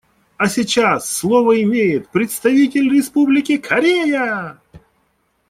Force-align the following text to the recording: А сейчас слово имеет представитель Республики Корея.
А 0.35 0.47
сейчас 0.49 1.11
слово 1.11 1.61
имеет 1.61 2.09
представитель 2.09 2.89
Республики 2.91 3.57
Корея. 3.57 4.59